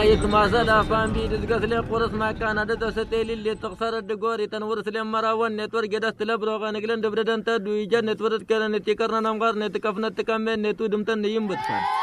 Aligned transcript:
أيت 0.00 0.24
ما 0.24 0.46
زلا 0.52 0.82
فان 0.82 1.12
بيد 1.12 1.32
القتل 1.32 1.72
قرص 1.90 2.12
ما 2.12 2.32
كان 2.32 2.58
عدد 2.58 2.90
ستيل 2.90 3.30
اللي 3.30 3.54
تخسر 3.54 3.98
الدقوري 3.98 4.46
تنورس 4.46 4.88
لما 4.88 5.20
راون 5.20 5.56
نتورك 5.56 5.94
دست 5.94 6.22
لبروغا 6.22 6.70
نقلن 6.70 7.00
دبردن 7.00 7.44
تدوي. 7.44 7.86
جنة 7.86 8.16
ورد 8.20 8.42
كرن 8.42 8.82
تكرن 8.82 9.22
نمغر 9.22 9.54
نتكفن 9.58 10.14
تكمن 10.14 10.62
نتودم 10.62 11.02
تن 11.04 11.24
يمبت 11.24 11.60
فان. 11.68 11.99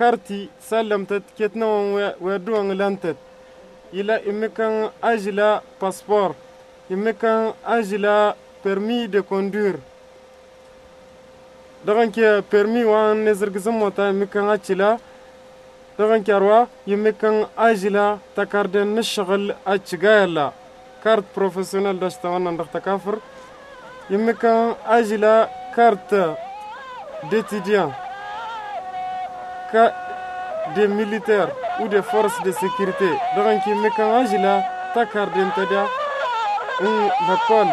Karti 0.00 0.48
sallamtat 0.68 1.22
ketnawan 1.36 2.16
weduwan 2.24 2.72
lantat 2.80 3.16
ila 3.92 4.16
imikan 4.30 4.88
ajila 5.02 5.60
passeport 5.80 6.36
imikan 6.88 7.52
ajila 7.76 8.16
permis 8.64 9.10
de 9.12 9.20
conduire 9.30 9.78
dagan 11.84 12.08
ke 12.16 12.40
permis 12.50 12.86
wan 12.88 13.24
ne 13.24 13.32
zirgizin 13.34 13.76
mota 13.76 14.08
imikan 14.08 14.48
acila 14.56 14.96
dagan 15.98 16.24
ke 16.24 16.32
arwa 16.32 16.68
imikan 16.86 17.36
ajila 17.68 18.06
takardan 18.36 18.88
nishgal 18.96 19.52
acigayala 19.64 20.52
carte 21.04 21.28
professionnel 21.36 21.96
dashta 22.00 22.32
wannan 22.32 22.56
dakta 22.56 22.80
kafir 22.80 23.16
imikan 24.10 24.76
ajila 24.96 25.34
carte 25.76 26.22
d'étudiant 27.30 27.92
des 30.74 30.88
militaires 30.88 31.48
ou 31.80 31.88
des 31.88 32.02
forces 32.02 32.42
de 32.42 32.52
sécurité 32.52 33.10
donc 33.36 33.62
qui 33.62 33.70
me 33.70 33.88
kan 33.96 34.22
ajila 34.22 34.62
takardin 34.94 35.50
tada 35.54 35.86
in 36.80 37.10
l'école 37.28 37.72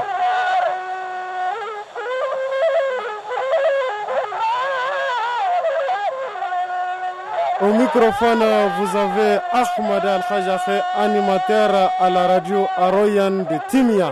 Au 7.59 7.73
microphone, 7.73 8.43
vous 8.77 8.97
avez 8.97 9.39
Ahmad 9.51 10.05
Al-Khajafe, 10.05 10.79
animateur 10.95 11.91
à 11.99 12.07
la 12.07 12.27
radio 12.27 12.67
Aroyan 12.77 13.31
de 13.31 13.57
Timia. 13.67 14.11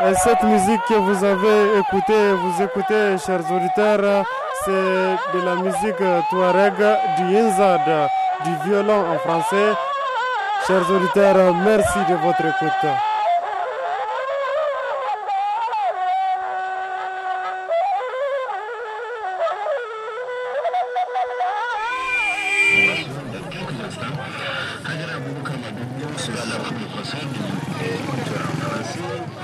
Et 0.00 0.14
cette 0.14 0.42
musique 0.44 0.80
que 0.88 0.94
vous 0.94 1.24
avez 1.24 1.78
écoutée, 1.80 2.32
vous 2.32 2.62
écoutez, 2.62 3.18
chers 3.18 3.40
auditeurs, 3.50 4.24
c'est 4.64 4.70
de 4.70 5.44
la 5.44 5.56
musique 5.56 5.96
Touareg 6.30 6.74
du 7.16 7.36
Inzad, 7.36 8.08
du 8.44 8.54
violon 8.64 9.04
en 9.12 9.18
français. 9.18 9.72
Chers 10.68 10.88
auditeurs, 10.88 11.52
merci 11.52 11.98
de 12.08 12.14
votre 12.14 12.46
écoute. 12.46 12.86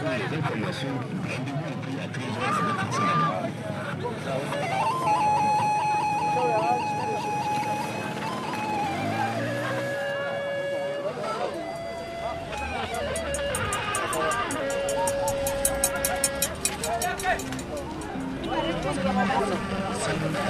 de 0.05 0.37
población 0.37 0.99
a 1.99 2.05
aquellos 2.05 2.37
que 2.37 2.53
se 2.53 2.63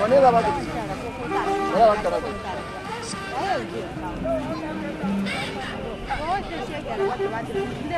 Moneda 0.01 0.31
va 0.31 0.39
a 0.39 0.43
Moneda 1.63 1.87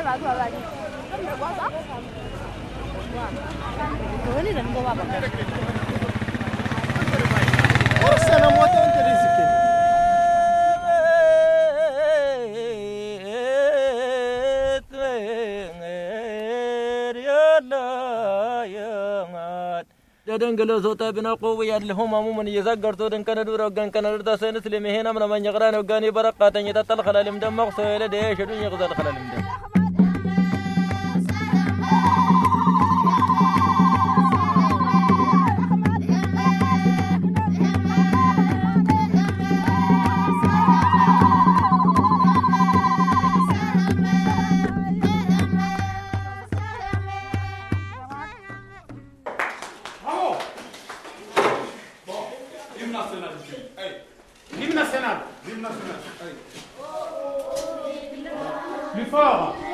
va 0.03 0.31
a 0.31 0.86
اللهم 21.82 22.14
عموما 22.14 22.42
يزقرتو 22.58 23.08
دن 23.12 23.22
كان 23.22 23.44
دور 23.44 23.60
وغان 23.62 23.90
كان 23.94 24.04
درتا 24.04 24.36
سنس 24.36 24.66
لمهنا 24.72 25.12
من 25.12 25.22
من 25.32 25.44
يغران 25.44 25.74
وغاني 25.80 26.10
برقات 26.16 26.56
يتطل 26.56 26.98
خلال 27.06 27.26
مدم 27.34 27.56
مقصو 27.56 27.82
الى 27.82 28.08
ديش 28.14 28.38
دن 28.48 28.58
يغزل 28.66 28.90
خلال 28.98 29.14
مدم 29.14 29.65
Plus 58.97 59.05
fort 59.11 59.66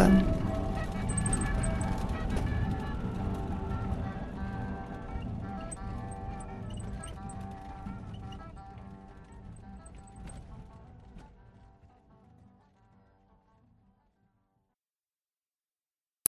지금 0.00 0.29